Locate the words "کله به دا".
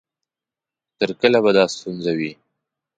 1.21-1.63